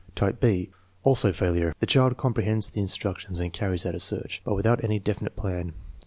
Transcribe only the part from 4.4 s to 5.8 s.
but without any definite plan.